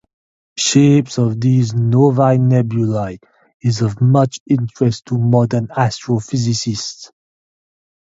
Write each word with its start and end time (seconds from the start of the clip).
Shapes 0.57 1.19
of 1.19 1.39
these 1.39 1.75
novae 1.75 2.39
nebulae 2.39 3.19
is 3.61 3.83
of 3.83 4.01
much 4.01 4.39
interest 4.49 5.05
to 5.05 5.17
modern 5.19 5.67
astrophysicists. 5.67 7.11